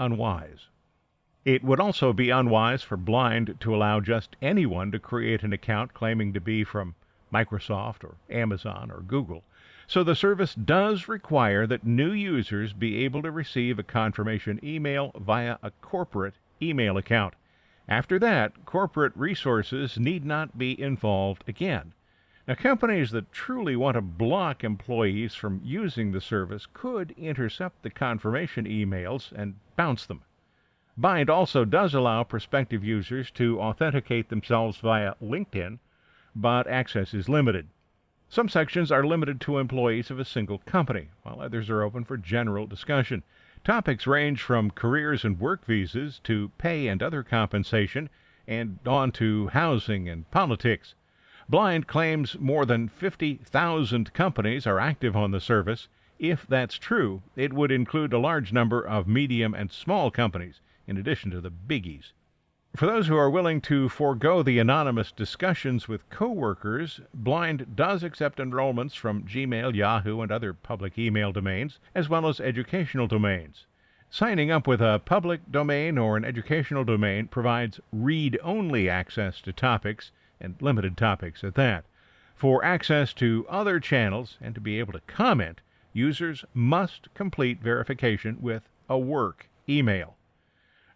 unwise. 0.00 0.66
It 1.44 1.62
would 1.62 1.78
also 1.78 2.14
be 2.14 2.30
unwise 2.30 2.82
for 2.82 2.96
Blind 2.96 3.56
to 3.60 3.74
allow 3.74 4.00
just 4.00 4.34
anyone 4.40 4.90
to 4.92 4.98
create 4.98 5.42
an 5.42 5.52
account 5.52 5.92
claiming 5.92 6.32
to 6.32 6.40
be 6.40 6.64
from 6.64 6.94
Microsoft 7.30 8.02
or 8.02 8.16
Amazon 8.30 8.90
or 8.90 9.02
Google. 9.02 9.44
So 9.86 10.02
the 10.02 10.14
service 10.14 10.54
does 10.54 11.06
require 11.06 11.66
that 11.66 11.84
new 11.84 12.12
users 12.12 12.72
be 12.72 13.04
able 13.04 13.20
to 13.20 13.30
receive 13.30 13.78
a 13.78 13.82
confirmation 13.82 14.58
email 14.64 15.12
via 15.18 15.58
a 15.62 15.70
corporate 15.82 16.36
email 16.62 16.96
account. 16.96 17.34
After 17.86 18.18
that, 18.20 18.64
corporate 18.64 19.12
resources 19.14 19.98
need 19.98 20.24
not 20.24 20.56
be 20.56 20.80
involved 20.80 21.44
again. 21.46 21.92
Now, 22.48 22.54
companies 22.54 23.10
that 23.10 23.32
truly 23.32 23.76
want 23.76 23.96
to 23.96 24.00
block 24.00 24.64
employees 24.64 25.34
from 25.34 25.60
using 25.62 26.12
the 26.12 26.22
service 26.22 26.66
could 26.72 27.14
intercept 27.18 27.82
the 27.82 27.90
confirmation 27.90 28.64
emails 28.64 29.30
and 29.32 29.56
bounce 29.76 30.06
them. 30.06 30.22
Blind 30.96 31.28
also 31.28 31.64
does 31.64 31.92
allow 31.92 32.22
prospective 32.22 32.84
users 32.84 33.28
to 33.32 33.60
authenticate 33.60 34.28
themselves 34.28 34.76
via 34.76 35.14
LinkedIn, 35.20 35.80
but 36.36 36.68
access 36.68 37.12
is 37.12 37.28
limited. 37.28 37.66
Some 38.28 38.48
sections 38.48 38.92
are 38.92 39.04
limited 39.04 39.40
to 39.40 39.58
employees 39.58 40.12
of 40.12 40.20
a 40.20 40.24
single 40.24 40.58
company, 40.58 41.08
while 41.24 41.40
others 41.40 41.68
are 41.68 41.82
open 41.82 42.04
for 42.04 42.16
general 42.16 42.68
discussion. 42.68 43.24
Topics 43.64 44.06
range 44.06 44.40
from 44.40 44.70
careers 44.70 45.24
and 45.24 45.40
work 45.40 45.64
visas 45.64 46.20
to 46.20 46.52
pay 46.58 46.86
and 46.86 47.02
other 47.02 47.24
compensation, 47.24 48.08
and 48.46 48.78
on 48.86 49.10
to 49.12 49.48
housing 49.48 50.08
and 50.08 50.30
politics. 50.30 50.94
Blind 51.48 51.88
claims 51.88 52.38
more 52.38 52.64
than 52.64 52.88
50,000 52.88 54.12
companies 54.12 54.64
are 54.64 54.78
active 54.78 55.16
on 55.16 55.32
the 55.32 55.40
service. 55.40 55.88
If 56.20 56.46
that's 56.46 56.76
true, 56.76 57.22
it 57.34 57.52
would 57.52 57.72
include 57.72 58.12
a 58.12 58.18
large 58.18 58.52
number 58.52 58.80
of 58.80 59.08
medium 59.08 59.54
and 59.54 59.72
small 59.72 60.12
companies 60.12 60.60
in 60.86 60.96
addition 60.96 61.30
to 61.30 61.40
the 61.40 61.50
biggies. 61.50 62.12
For 62.76 62.86
those 62.86 63.06
who 63.06 63.16
are 63.16 63.30
willing 63.30 63.60
to 63.62 63.88
forego 63.88 64.42
the 64.42 64.58
anonymous 64.58 65.12
discussions 65.12 65.86
with 65.86 66.10
coworkers, 66.10 67.00
Blind 67.14 67.76
does 67.76 68.02
accept 68.02 68.38
enrollments 68.38 68.96
from 68.96 69.22
Gmail, 69.24 69.76
Yahoo, 69.76 70.20
and 70.20 70.32
other 70.32 70.52
public 70.52 70.98
email 70.98 71.30
domains, 71.30 71.78
as 71.94 72.08
well 72.08 72.26
as 72.26 72.40
educational 72.40 73.06
domains. 73.06 73.66
Signing 74.10 74.50
up 74.50 74.66
with 74.66 74.80
a 74.80 75.00
public 75.04 75.40
domain 75.50 75.98
or 75.98 76.16
an 76.16 76.24
educational 76.24 76.84
domain 76.84 77.28
provides 77.28 77.80
read 77.92 78.38
only 78.42 78.88
access 78.88 79.40
to 79.40 79.52
topics, 79.52 80.10
and 80.40 80.60
limited 80.60 80.96
topics 80.96 81.44
at 81.44 81.54
that. 81.54 81.84
For 82.34 82.64
access 82.64 83.12
to 83.14 83.46
other 83.48 83.78
channels 83.78 84.36
and 84.40 84.54
to 84.54 84.60
be 84.60 84.80
able 84.80 84.92
to 84.94 85.00
comment, 85.06 85.60
users 85.92 86.44
must 86.52 87.12
complete 87.14 87.62
verification 87.62 88.38
with 88.40 88.68
a 88.88 88.98
work 88.98 89.48
email. 89.68 90.16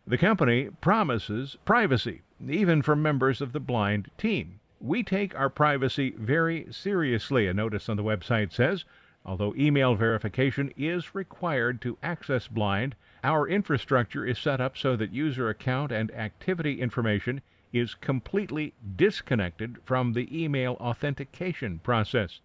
The 0.08 0.16
company 0.16 0.70
promises 0.80 1.58
privacy, 1.66 2.22
even 2.48 2.80
from 2.80 3.02
members 3.02 3.42
of 3.42 3.52
the 3.52 3.60
blind 3.60 4.10
team. 4.16 4.58
We 4.80 5.02
take 5.02 5.38
our 5.38 5.50
privacy 5.50 6.14
very 6.16 6.66
seriously, 6.70 7.46
a 7.46 7.52
notice 7.52 7.90
on 7.90 7.98
the 7.98 8.02
website 8.02 8.50
says. 8.54 8.86
Although 9.26 9.54
email 9.54 9.96
verification 9.96 10.72
is 10.78 11.14
required 11.14 11.82
to 11.82 11.98
access 12.02 12.48
Blind, 12.48 12.94
our 13.22 13.46
infrastructure 13.46 14.24
is 14.24 14.38
set 14.38 14.62
up 14.62 14.78
so 14.78 14.96
that 14.96 15.12
user 15.12 15.50
account 15.50 15.92
and 15.92 16.10
activity 16.12 16.80
information 16.80 17.42
is 17.70 17.94
completely 17.94 18.72
disconnected 18.96 19.76
from 19.84 20.14
the 20.14 20.26
email 20.32 20.78
authentication 20.80 21.80
process. 21.80 22.40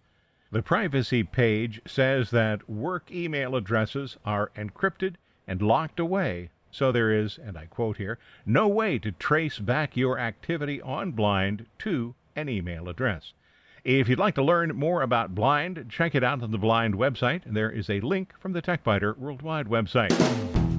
The 0.50 0.60
privacy 0.60 1.22
page 1.22 1.80
says 1.86 2.30
that 2.30 2.68
work 2.68 3.10
email 3.10 3.56
addresses 3.56 4.18
are 4.22 4.50
encrypted 4.54 5.14
and 5.46 5.62
locked 5.62 5.98
away, 5.98 6.50
so 6.74 6.90
there 6.90 7.12
is, 7.12 7.38
and 7.38 7.56
I 7.56 7.66
quote 7.66 7.98
here, 7.98 8.18
no 8.44 8.66
way 8.66 8.98
to 8.98 9.12
trace 9.12 9.60
back 9.60 9.96
your 9.96 10.18
activity 10.18 10.82
on 10.82 11.12
Blind 11.12 11.66
to 11.78 12.16
an 12.34 12.48
email 12.48 12.88
address. 12.88 13.32
If 13.84 14.08
you'd 14.08 14.18
like 14.18 14.34
to 14.34 14.42
learn 14.42 14.74
more 14.74 15.02
about 15.02 15.36
Blind, 15.36 15.86
check 15.88 16.16
it 16.16 16.24
out 16.24 16.42
on 16.42 16.50
the 16.50 16.58
Blind 16.58 16.94
website. 16.94 17.42
There 17.46 17.70
is 17.70 17.88
a 17.88 18.00
link 18.00 18.32
from 18.40 18.54
the 18.54 18.62
TechByter 18.62 19.16
Worldwide 19.16 19.68
website. 19.68 20.73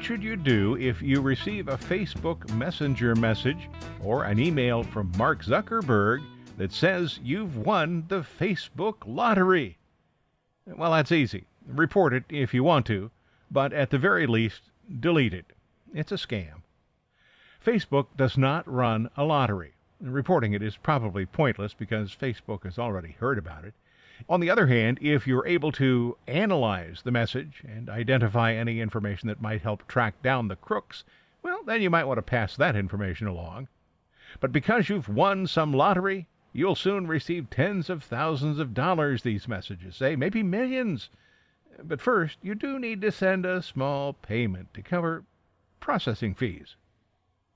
What 0.00 0.06
should 0.06 0.22
you 0.22 0.36
do 0.36 0.78
if 0.78 1.02
you 1.02 1.20
receive 1.20 1.68
a 1.68 1.76
Facebook 1.76 2.50
Messenger 2.54 3.14
message 3.16 3.68
or 4.02 4.24
an 4.24 4.38
email 4.38 4.82
from 4.82 5.12
Mark 5.18 5.44
Zuckerberg 5.44 6.24
that 6.56 6.72
says 6.72 7.20
you've 7.22 7.58
won 7.58 8.06
the 8.08 8.22
Facebook 8.22 8.94
lottery? 9.04 9.76
Well, 10.64 10.92
that's 10.92 11.12
easy. 11.12 11.44
Report 11.66 12.14
it 12.14 12.24
if 12.30 12.54
you 12.54 12.64
want 12.64 12.86
to, 12.86 13.10
but 13.50 13.74
at 13.74 13.90
the 13.90 13.98
very 13.98 14.26
least, 14.26 14.62
delete 15.00 15.34
it. 15.34 15.52
It's 15.92 16.12
a 16.12 16.14
scam. 16.14 16.62
Facebook 17.62 18.06
does 18.16 18.38
not 18.38 18.66
run 18.66 19.10
a 19.18 19.24
lottery. 19.24 19.74
Reporting 20.00 20.54
it 20.54 20.62
is 20.62 20.78
probably 20.78 21.26
pointless 21.26 21.74
because 21.74 22.16
Facebook 22.16 22.64
has 22.64 22.78
already 22.78 23.16
heard 23.20 23.36
about 23.36 23.66
it. 23.66 23.74
On 24.28 24.40
the 24.40 24.50
other 24.50 24.66
hand, 24.66 24.98
if 25.00 25.26
you're 25.26 25.46
able 25.46 25.72
to 25.72 26.16
analyze 26.26 27.02
the 27.02 27.10
message 27.10 27.62
and 27.64 27.88
identify 27.88 28.52
any 28.52 28.80
information 28.80 29.28
that 29.28 29.40
might 29.40 29.62
help 29.62 29.86
track 29.88 30.20
down 30.22 30.48
the 30.48 30.56
crooks, 30.56 31.04
well, 31.42 31.62
then 31.64 31.82
you 31.82 31.90
might 31.90 32.04
want 32.04 32.18
to 32.18 32.22
pass 32.22 32.56
that 32.56 32.76
information 32.76 33.26
along. 33.26 33.68
But 34.40 34.52
because 34.52 34.88
you've 34.88 35.08
won 35.08 35.46
some 35.46 35.72
lottery, 35.72 36.26
you'll 36.52 36.74
soon 36.74 37.06
receive 37.06 37.50
tens 37.50 37.88
of 37.88 38.02
thousands 38.02 38.58
of 38.58 38.74
dollars, 38.74 39.22
these 39.22 39.48
messages 39.48 39.96
say, 39.96 40.16
maybe 40.16 40.42
millions. 40.42 41.08
But 41.82 42.00
first, 42.00 42.38
you 42.42 42.54
do 42.54 42.78
need 42.78 43.00
to 43.00 43.12
send 43.12 43.46
a 43.46 43.62
small 43.62 44.12
payment 44.12 44.74
to 44.74 44.82
cover 44.82 45.24
processing 45.80 46.34
fees. 46.34 46.76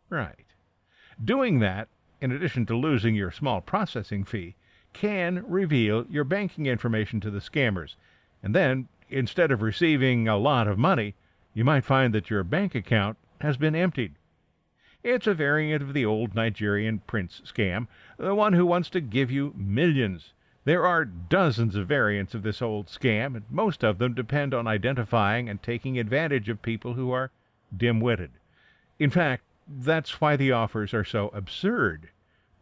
Right. 0.08 0.46
Doing 1.22 1.58
that, 1.60 1.88
in 2.20 2.32
addition 2.32 2.66
to 2.66 2.76
losing 2.76 3.14
your 3.14 3.30
small 3.30 3.60
processing 3.60 4.24
fee, 4.24 4.56
can 4.94 5.44
reveal 5.46 6.06
your 6.08 6.24
banking 6.24 6.66
information 6.66 7.20
to 7.20 7.30
the 7.30 7.40
scammers. 7.40 7.96
And 8.42 8.54
then, 8.54 8.88
instead 9.10 9.50
of 9.50 9.60
receiving 9.60 10.26
a 10.28 10.38
lot 10.38 10.66
of 10.66 10.78
money, 10.78 11.14
you 11.52 11.64
might 11.64 11.84
find 11.84 12.14
that 12.14 12.30
your 12.30 12.42
bank 12.44 12.74
account 12.74 13.18
has 13.40 13.56
been 13.56 13.74
emptied. 13.74 14.14
It's 15.02 15.26
a 15.26 15.34
variant 15.34 15.82
of 15.82 15.92
the 15.92 16.06
old 16.06 16.34
Nigerian 16.34 17.00
prince 17.00 17.42
scam, 17.44 17.88
the 18.16 18.34
one 18.34 18.54
who 18.54 18.64
wants 18.64 18.88
to 18.90 19.00
give 19.02 19.30
you 19.30 19.52
millions. 19.54 20.32
There 20.64 20.86
are 20.86 21.04
dozens 21.04 21.76
of 21.76 21.88
variants 21.88 22.34
of 22.34 22.42
this 22.42 22.62
old 22.62 22.86
scam, 22.86 23.36
and 23.36 23.44
most 23.50 23.84
of 23.84 23.98
them 23.98 24.14
depend 24.14 24.54
on 24.54 24.66
identifying 24.66 25.48
and 25.48 25.62
taking 25.62 25.98
advantage 25.98 26.48
of 26.48 26.62
people 26.62 26.94
who 26.94 27.10
are 27.10 27.30
dim 27.76 28.00
witted. 28.00 28.30
In 28.98 29.10
fact, 29.10 29.42
that's 29.68 30.20
why 30.20 30.36
the 30.36 30.52
offers 30.52 30.94
are 30.94 31.04
so 31.04 31.28
absurd 31.34 32.08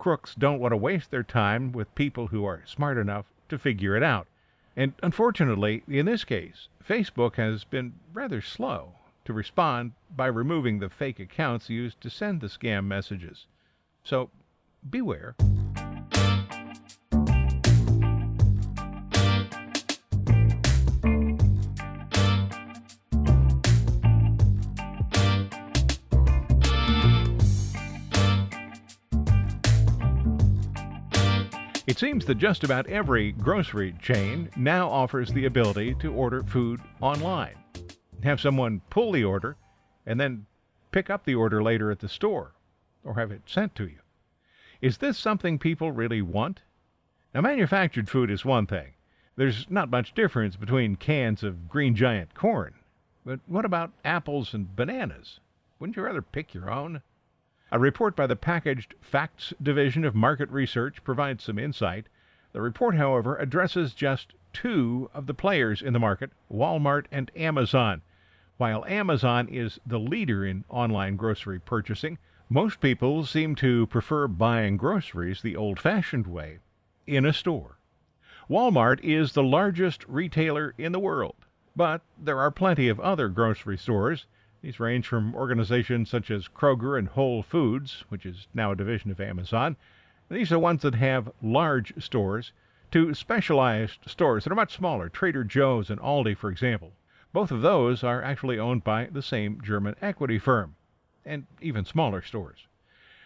crooks 0.03 0.35
don't 0.35 0.59
want 0.59 0.73
to 0.73 0.77
waste 0.77 1.12
their 1.12 1.23
time 1.23 1.71
with 1.71 1.95
people 1.95 2.27
who 2.27 2.45
are 2.45 2.65
smart 2.67 2.99
enough 2.99 3.25
to 3.49 3.57
figure 3.57 3.97
it 3.97 4.03
out. 4.03 4.27
And 4.77 4.95
unfortunately, 5.01 5.85
in 5.87 6.07
this 6.07 6.25
case, 6.25 6.67
Facebook 6.85 7.37
has 7.37 7.62
been 7.62 7.93
rather 8.12 8.41
slow 8.41 8.95
to 9.25 9.33
respond 9.33 9.93
by 10.17 10.27
removing 10.27 10.81
the 10.81 10.91
fake 10.91 11.21
accounts 11.21 11.71
used 11.71 12.01
to 12.01 12.11
send 12.11 12.41
the 12.41 12.49
scam 12.49 12.87
messages. 12.87 13.47
So 14.03 14.31
beware. 14.91 15.37
It 31.93 31.99
seems 31.99 32.25
that 32.25 32.37
just 32.39 32.65
about 32.65 32.87
every 32.87 33.33
grocery 33.33 33.95
chain 34.01 34.49
now 34.57 34.89
offers 34.89 35.31
the 35.31 35.45
ability 35.45 35.95
to 35.97 36.11
order 36.11 36.43
food 36.43 36.81
online. 37.03 37.55
Have 38.23 38.41
someone 38.41 38.81
pull 38.89 39.13
the 39.13 39.25
order 39.25 39.59
and 40.07 40.19
then 40.19 40.47
pick 40.91 41.11
up 41.11 41.27
the 41.27 41.35
order 41.35 41.63
later 41.63 41.91
at 41.91 41.99
the 41.99 42.09
store 42.09 42.55
or 43.05 43.17
have 43.17 43.31
it 43.31 43.43
sent 43.45 43.75
to 43.75 43.85
you. 43.85 43.99
Is 44.81 44.97
this 44.97 45.19
something 45.19 45.59
people 45.59 45.93
really 45.93 46.23
want? 46.23 46.63
Now, 47.35 47.43
manufactured 47.43 48.09
food 48.09 48.31
is 48.31 48.43
one 48.43 48.67
thing. 48.67 48.95
There's 49.37 49.67
not 49.69 49.91
much 49.91 50.15
difference 50.15 50.57
between 50.57 50.97
cans 50.97 51.43
of 51.43 51.69
green 51.69 51.95
giant 51.95 52.33
corn. 52.35 52.73
But 53.23 53.41
what 53.47 53.67
about 53.67 53.93
apples 54.03 54.55
and 54.55 54.75
bananas? 54.75 55.41
Wouldn't 55.79 55.99
you 55.99 56.05
rather 56.05 56.23
pick 56.23 56.55
your 56.55 56.71
own? 56.71 57.03
A 57.75 57.79
report 57.79 58.15
by 58.15 58.27
the 58.27 58.37
Packaged 58.37 58.95
Facts 59.01 59.55
Division 59.63 60.05
of 60.05 60.15
Market 60.15 60.51
Research 60.51 61.03
provides 61.05 61.43
some 61.43 61.59
insight. 61.59 62.07
The 62.53 62.61
report, 62.61 62.97
however, 62.97 63.37
addresses 63.37 63.95
just 63.95 64.35
two 64.53 65.09
of 65.15 65.27
the 65.27 65.33
players 65.33 65.81
in 65.81 65.95
the 65.95 65.99
market 65.99 66.33
Walmart 66.53 67.07
and 67.11 67.31
Amazon. 67.35 68.03
While 68.59 68.85
Amazon 68.85 69.49
is 69.49 69.81
the 69.87 69.99
leader 69.99 70.45
in 70.45 70.67
online 70.69 71.17
grocery 71.17 71.59
purchasing, 71.59 72.19
most 72.51 72.79
people 72.79 73.25
seem 73.25 73.55
to 73.55 73.87
prefer 73.87 74.29
buying 74.29 74.77
groceries 74.77 75.41
the 75.41 75.57
old 75.57 75.81
fashioned 75.81 76.27
way 76.27 76.59
in 77.07 77.25
a 77.25 77.33
store. 77.33 77.79
Walmart 78.51 79.01
is 79.03 79.33
the 79.33 79.43
largest 79.43 80.07
retailer 80.07 80.75
in 80.77 80.93
the 80.93 81.01
world, 81.01 81.47
but 81.75 82.03
there 82.19 82.39
are 82.39 82.51
plenty 82.51 82.91
of 82.91 83.01
other 83.01 83.31
grocery 83.31 83.79
stores 83.79 84.27
these 84.62 84.81
range 84.81 85.09
from 85.09 85.35
organizations 85.35 86.09
such 86.09 86.31
as 86.31 86.48
Kroger 86.48 86.98
and 86.98 87.09
Whole 87.09 87.42
Foods, 87.42 88.05
which 88.09 88.25
is 88.25 88.46
now 88.55 88.70
a 88.70 88.77
division 88.77 89.11
of 89.11 89.20
Amazon. 89.20 89.77
These 90.31 90.53
are 90.53 90.59
ones 90.59 90.83
that 90.83 90.94
have 90.94 91.33
large 91.42 91.92
stores, 92.03 92.53
to 92.92 93.12
specialized 93.14 93.98
stores 94.07 94.44
that 94.44 94.53
are 94.53 94.57
much 94.57 94.75
smaller, 94.75 95.09
Trader 95.09 95.44
Joe's 95.44 95.90
and 95.90 96.01
Aldi, 96.01 96.37
for 96.37 96.51
example. 96.51 96.92
Both 97.33 97.51
of 97.51 97.62
those 97.62 98.05
are 98.05 98.22
actually 98.22 98.59
owned 98.59 98.85
by 98.85 99.09
the 99.11 99.22
same 99.22 99.61
German 99.62 99.96
equity 100.01 100.38
firm, 100.38 100.77
and 101.25 101.46
even 101.61 101.85
smaller 101.85 102.22
stores. 102.22 102.66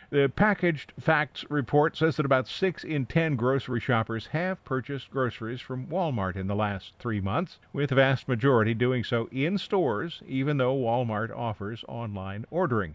The 0.09 0.29
Packaged 0.29 0.93
Facts 1.01 1.45
report 1.51 1.97
says 1.97 2.17
that 2.17 2.25
about 2.25 2.47
6 2.47 2.85
in 2.85 3.07
10 3.07 3.35
grocery 3.35 3.81
shoppers 3.81 4.29
have 4.29 4.65
purchased 4.65 5.11
groceries 5.11 5.61
from 5.61 5.89
Walmart 5.89 6.37
in 6.37 6.47
the 6.47 6.55
last 6.55 6.93
three 7.01 7.21
months, 7.21 7.59
with 7.73 7.89
the 7.89 7.97
vast 7.97 8.29
majority 8.29 8.73
doing 8.73 9.03
so 9.03 9.29
in 9.33 9.59
stores, 9.59 10.23
even 10.29 10.59
though 10.59 10.77
Walmart 10.77 11.37
offers 11.37 11.85
online 11.89 12.47
ordering. 12.53 12.95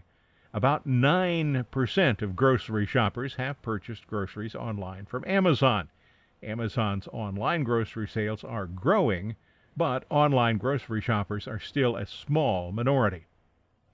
About 0.54 0.88
9% 0.88 2.22
of 2.22 2.34
grocery 2.34 2.86
shoppers 2.86 3.34
have 3.34 3.60
purchased 3.60 4.06
groceries 4.06 4.54
online 4.54 5.04
from 5.04 5.22
Amazon. 5.26 5.90
Amazon's 6.42 7.08
online 7.08 7.62
grocery 7.62 8.08
sales 8.08 8.42
are 8.42 8.66
growing, 8.66 9.36
but 9.76 10.06
online 10.08 10.56
grocery 10.56 11.02
shoppers 11.02 11.46
are 11.46 11.60
still 11.60 11.94
a 11.94 12.06
small 12.06 12.72
minority. 12.72 13.26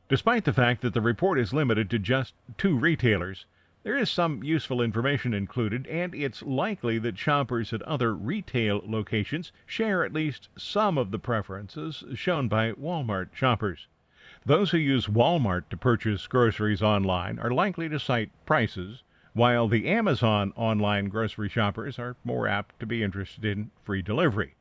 Despite 0.08 0.44
the 0.44 0.54
fact 0.54 0.80
that 0.80 0.94
the 0.94 1.02
report 1.02 1.38
is 1.38 1.52
limited 1.52 1.90
to 1.90 1.98
just 1.98 2.32
two 2.56 2.78
retailers, 2.78 3.44
there 3.82 3.96
is 3.96 4.10
some 4.10 4.42
useful 4.42 4.80
information 4.80 5.34
included, 5.34 5.86
and 5.86 6.14
it's 6.14 6.42
likely 6.42 6.98
that 6.98 7.18
shoppers 7.18 7.74
at 7.74 7.82
other 7.82 8.14
retail 8.14 8.80
locations 8.86 9.52
share 9.66 10.02
at 10.02 10.14
least 10.14 10.48
some 10.56 10.96
of 10.96 11.10
the 11.10 11.18
preferences 11.18 12.04
shown 12.14 12.48
by 12.48 12.72
Walmart 12.72 13.34
shoppers. 13.34 13.86
Those 14.46 14.70
who 14.70 14.78
use 14.78 15.08
Walmart 15.08 15.68
to 15.68 15.76
purchase 15.76 16.26
groceries 16.26 16.82
online 16.82 17.38
are 17.38 17.50
likely 17.50 17.88
to 17.90 18.00
cite 18.00 18.30
prices, 18.46 19.02
while 19.34 19.68
the 19.68 19.88
Amazon 19.88 20.54
online 20.56 21.10
grocery 21.10 21.50
shoppers 21.50 21.98
are 21.98 22.16
more 22.24 22.48
apt 22.48 22.80
to 22.80 22.86
be 22.86 23.02
interested 23.02 23.44
in 23.44 23.70
free 23.84 24.00
delivery. 24.00 24.54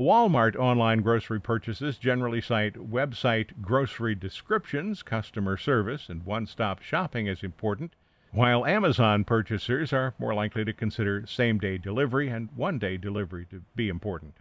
Walmart 0.00 0.56
online 0.56 1.02
grocery 1.02 1.38
purchases 1.38 1.98
generally 1.98 2.40
cite 2.40 2.72
website 2.90 3.60
grocery 3.60 4.14
descriptions, 4.14 5.02
customer 5.02 5.58
service, 5.58 6.08
and 6.08 6.24
one 6.24 6.46
stop 6.46 6.80
shopping 6.80 7.28
as 7.28 7.42
important, 7.42 7.92
while 8.30 8.64
Amazon 8.64 9.24
purchasers 9.24 9.92
are 9.92 10.14
more 10.18 10.32
likely 10.32 10.64
to 10.64 10.72
consider 10.72 11.26
same 11.26 11.58
day 11.58 11.76
delivery 11.76 12.28
and 12.28 12.48
one 12.56 12.78
day 12.78 12.96
delivery 12.96 13.44
to 13.50 13.60
be 13.76 13.90
important. 13.90 14.38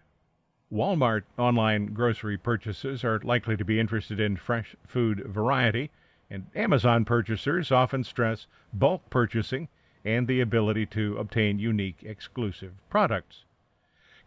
Walmart 0.72 1.24
online 1.38 1.88
grocery 1.88 2.38
purchases 2.38 3.04
are 3.04 3.20
likely 3.20 3.58
to 3.58 3.66
be 3.66 3.82
interested 3.82 4.18
in 4.18 4.38
fresh 4.38 4.78
food 4.88 5.26
variety, 5.26 5.92
and 6.30 6.46
Amazon 6.56 7.04
purchasers 7.04 7.70
often 7.70 8.06
stress 8.06 8.48
bulk 8.72 9.10
purchasing 9.10 9.68
and 10.06 10.26
the 10.26 10.40
ability 10.40 10.86
to 10.86 11.18
obtain 11.18 11.60
unique 11.60 12.02
exclusive 12.04 12.72
products. 12.90 13.44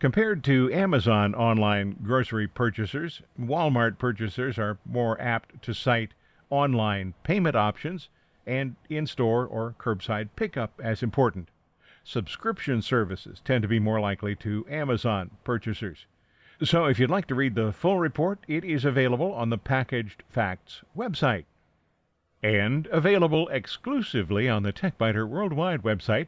Compared 0.03 0.43
to 0.43 0.69
Amazon 0.73 1.33
online 1.33 1.97
grocery 2.03 2.49
purchasers, 2.49 3.23
Walmart 3.41 3.99
purchasers 3.99 4.59
are 4.59 4.77
more 4.85 5.17
apt 5.21 5.63
to 5.63 5.73
cite 5.73 6.11
online 6.51 7.15
payment 7.23 7.55
options 7.55 8.09
and 8.45 8.75
in 8.91 9.07
store 9.07 9.47
or 9.47 9.77
curbside 9.79 10.31
pickup 10.35 10.73
as 10.83 11.05
important. 11.05 11.51
Subscription 12.03 12.83
services 12.83 13.41
tend 13.45 13.63
to 13.63 13.69
be 13.69 13.79
more 13.79 14.01
likely 14.01 14.35
to 14.35 14.67
Amazon 14.69 15.31
purchasers. 15.45 16.07
So, 16.65 16.87
if 16.87 16.99
you'd 16.99 17.09
like 17.09 17.29
to 17.29 17.37
read 17.37 17.55
the 17.55 17.71
full 17.71 18.01
report, 18.01 18.41
it 18.49 18.65
is 18.65 18.85
available 18.85 19.33
on 19.33 19.51
the 19.51 19.57
Packaged 19.57 20.25
Facts 20.29 20.83
website 20.97 21.45
and 22.43 22.89
available 22.89 23.47
exclusively 23.51 24.49
on 24.49 24.65
the 24.65 24.73
TechByter 24.73 25.29
Worldwide 25.29 25.85
website, 25.85 26.27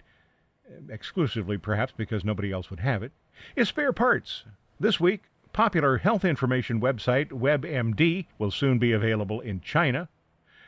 exclusively 0.88 1.58
perhaps 1.58 1.92
because 1.96 2.24
nobody 2.24 2.52
else 2.52 2.70
would 2.70 2.80
have 2.80 3.02
it, 3.02 3.12
is 3.56 3.68
spare 3.68 3.92
parts. 3.92 4.44
This 4.78 4.98
week, 4.98 5.24
popular 5.52 5.98
health 5.98 6.24
information 6.24 6.80
website 6.80 7.28
WebMD 7.28 8.26
will 8.38 8.50
soon 8.50 8.78
be 8.78 8.92
available 8.92 9.40
in 9.40 9.60
China. 9.60 10.08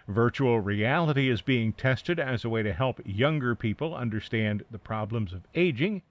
Virtual 0.08 0.60
reality 0.60 1.28
is 1.28 1.42
being 1.42 1.72
tested 1.72 2.20
as 2.20 2.44
a 2.44 2.48
way 2.48 2.62
to 2.62 2.72
help 2.72 3.00
younger 3.04 3.54
people 3.54 3.94
understand 3.94 4.64
the 4.70 4.78
problems 4.78 5.32
of 5.32 5.42
aging. 5.54 6.02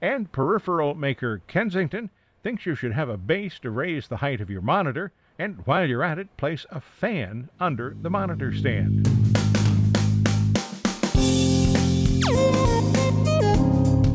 And 0.00 0.32
peripheral 0.32 0.94
maker 0.94 1.42
Kensington 1.46 2.10
thinks 2.42 2.66
you 2.66 2.74
should 2.74 2.92
have 2.92 3.08
a 3.08 3.18
base 3.18 3.58
to 3.60 3.70
raise 3.70 4.08
the 4.08 4.18
height 4.18 4.40
of 4.40 4.50
your 4.50 4.62
monitor, 4.62 5.12
and 5.38 5.66
while 5.66 5.88
you're 5.88 6.02
at 6.02 6.18
it, 6.18 6.36
place 6.36 6.64
a 6.70 6.80
fan 6.80 7.50
under 7.60 7.96
the 8.00 8.10
monitor 8.10 8.52
stand. 8.52 9.43